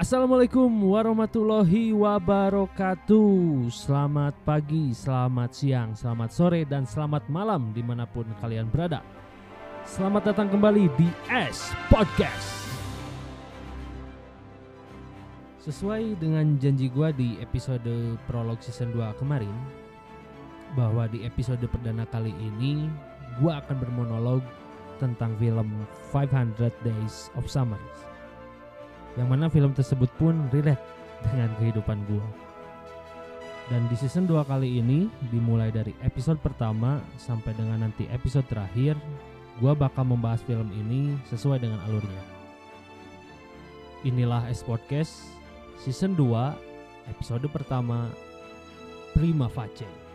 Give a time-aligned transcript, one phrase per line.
[0.00, 3.68] Assalamualaikum warahmatullahi wabarakatuh.
[3.68, 9.04] Selamat pagi, selamat siang, selamat sore, dan selamat malam di mana pun kalian berada.
[9.84, 12.64] Selamat datang kembali di S Podcast.
[15.68, 19.52] Sesuai dengan janji gua di episode prolog season 2 kemarin
[20.72, 22.88] Bahwa di episode perdana kali ini
[23.36, 24.40] Gua akan bermonolog
[24.96, 27.76] tentang film 500 Days of Summer
[29.18, 30.82] yang mana film tersebut pun relate
[31.30, 32.26] dengan kehidupan gue.
[33.70, 38.98] Dan di season 2 kali ini dimulai dari episode pertama sampai dengan nanti episode terakhir,
[39.62, 42.22] gue bakal membahas film ini sesuai dengan alurnya.
[44.02, 45.30] Inilah S Podcast
[45.78, 48.10] season 2 episode pertama
[49.14, 50.09] Prima Facie.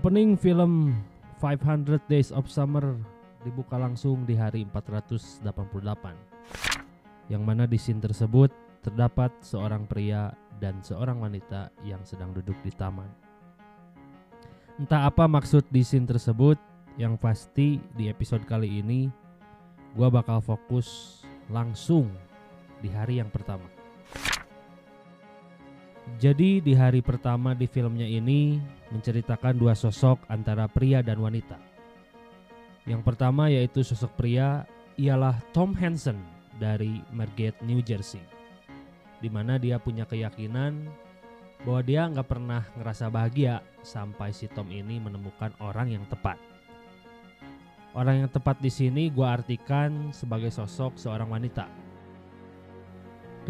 [0.00, 0.96] Opening film
[1.44, 2.96] 500 Days of Summer
[3.44, 5.44] dibuka langsung di hari 488
[7.28, 8.48] yang mana di scene tersebut
[8.80, 13.12] terdapat seorang pria dan seorang wanita yang sedang duduk di taman.
[14.80, 16.56] Entah apa maksud di scene tersebut,
[16.96, 19.12] yang pasti di episode kali ini
[19.92, 21.20] gua bakal fokus
[21.52, 22.08] langsung
[22.80, 23.79] di hari yang pertama.
[26.18, 28.58] Jadi di hari pertama di filmnya ini
[28.90, 31.60] menceritakan dua sosok antara pria dan wanita.
[32.88, 34.66] Yang pertama yaitu sosok pria
[34.98, 36.18] ialah Tom Hansen
[36.58, 38.20] dari Margate, New Jersey.
[39.20, 40.88] Di mana dia punya keyakinan
[41.62, 46.40] bahwa dia nggak pernah ngerasa bahagia sampai si Tom ini menemukan orang yang tepat.
[47.90, 51.89] Orang yang tepat di sini gue artikan sebagai sosok seorang wanita.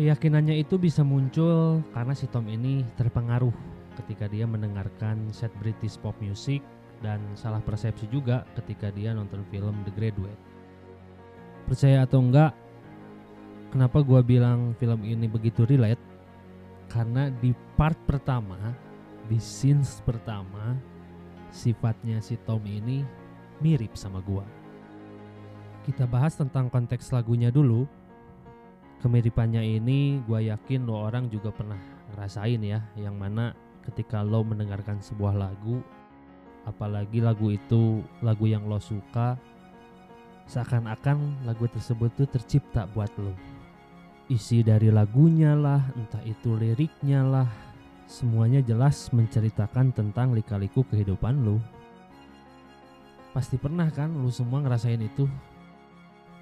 [0.01, 3.53] Keyakinannya itu bisa muncul karena si Tom ini terpengaruh
[4.01, 6.65] ketika dia mendengarkan set British pop music
[7.05, 10.41] dan salah persepsi juga ketika dia nonton film The Graduate.
[11.69, 12.57] Percaya atau enggak,
[13.69, 16.01] kenapa gua bilang film ini begitu relate?
[16.89, 18.73] Karena di part pertama,
[19.29, 20.81] di scenes pertama,
[21.53, 23.05] sifatnya si Tom ini
[23.61, 24.49] mirip sama gua.
[25.85, 27.85] Kita bahas tentang konteks lagunya dulu.
[29.01, 31.81] Kemiripannya ini gua yakin lo orang juga pernah
[32.13, 33.57] ngerasain ya, yang mana
[33.89, 35.81] ketika lo mendengarkan sebuah lagu
[36.69, 39.41] apalagi lagu itu lagu yang lo suka
[40.51, 43.33] seakan-akan lagu tersebut tuh tercipta buat lo.
[44.31, 47.49] Isi dari lagunya lah entah itu liriknya lah
[48.11, 51.63] semuanya jelas menceritakan tentang lika-liku kehidupan lo.
[53.31, 55.31] Pasti pernah kan lo semua ngerasain itu?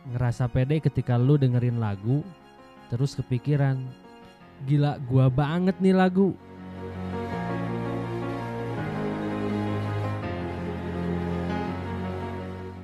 [0.08, 2.24] Ngerasa pede ketika lo dengerin lagu
[2.88, 3.80] terus kepikiran
[4.66, 6.34] gila gua banget nih lagu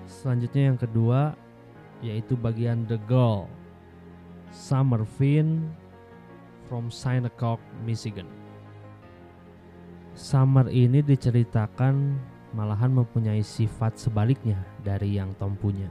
[0.07, 1.21] selanjutnya yang kedua
[2.01, 3.49] yaitu bagian The Girl
[4.55, 5.67] Summer Fin
[6.71, 8.31] from Shinnecock, Michigan.
[10.15, 12.15] Summer ini diceritakan
[12.55, 15.91] malahan mempunyai sifat sebaliknya dari yang Tom punya.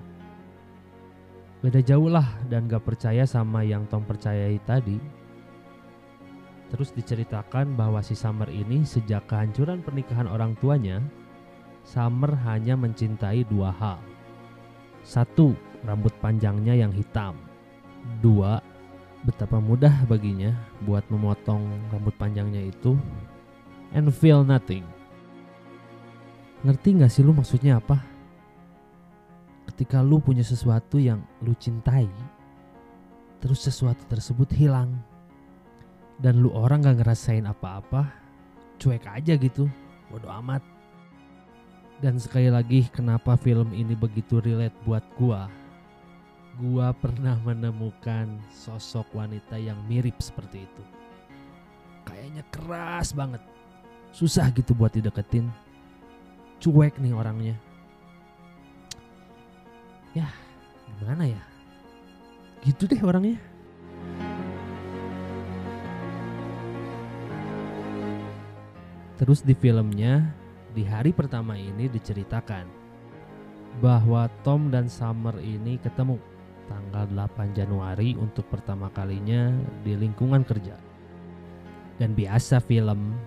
[1.63, 4.99] Beda jauh lah dan gak percaya sama yang Tom percayai tadi.
[6.67, 10.99] Terus diceritakan bahwa si Summer ini sejak kehancuran pernikahan orang tuanya,
[11.87, 14.13] Summer hanya mencintai dua hal
[15.03, 15.51] satu,
[15.83, 17.35] rambut panjangnya yang hitam.
[18.23, 18.63] Dua,
[19.27, 20.55] betapa mudah baginya
[20.87, 22.95] buat memotong rambut panjangnya itu
[23.91, 24.87] and feel nothing.
[26.63, 27.99] Ngerti gak sih lu maksudnya apa?
[29.69, 32.07] Ketika lu punya sesuatu yang lu cintai,
[33.39, 34.91] terus sesuatu tersebut hilang,
[36.21, 38.11] dan lu orang gak ngerasain apa-apa,
[38.77, 39.67] cuek aja gitu,
[40.11, 40.61] bodo amat.
[42.03, 45.47] Dan sekali lagi kenapa film ini begitu relate buat gua?
[46.59, 50.83] Gua pernah menemukan sosok wanita yang mirip seperti itu.
[52.03, 53.39] Kayaknya keras banget.
[54.13, 55.49] Susah gitu buat dideketin.
[56.59, 57.55] Cuek nih orangnya.
[60.13, 60.29] Ya,
[61.01, 61.41] gimana ya?
[62.61, 63.41] Gitu deh orangnya.
[69.17, 70.29] Terus di filmnya
[70.77, 72.65] di hari pertama ini diceritakan
[73.81, 76.21] bahwa Tom dan Summer ini ketemu
[76.69, 79.49] tanggal 8 Januari untuk pertama kalinya
[79.81, 80.77] di lingkungan kerja.
[81.97, 83.17] Dan biasa film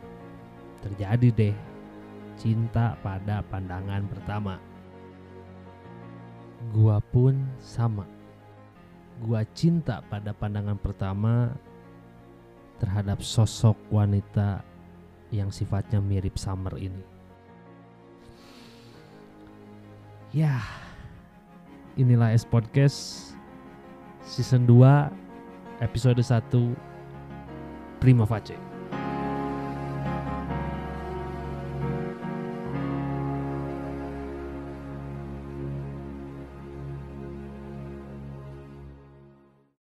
[0.87, 1.56] terjadi deh
[2.38, 4.75] cinta pada pandangan pertama.
[6.74, 8.06] Gua pun sama.
[9.22, 11.54] Gua cinta pada pandangan pertama
[12.82, 14.60] terhadap sosok wanita
[15.32, 17.02] yang sifatnya mirip Summer ini.
[20.36, 20.60] Ya,
[21.96, 23.32] inilah S Podcast
[24.20, 25.08] season 2
[25.80, 26.76] episode 1
[28.02, 28.75] Prima Face.